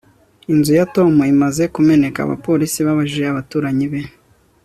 inzu 0.53 0.71
ya 0.79 0.85
tom 0.95 1.13
imaze 1.33 1.63
kumeneka, 1.75 2.19
abapolisi 2.21 2.79
babajije 2.87 3.25
abaturanyi 3.29 3.85
be 3.91 4.01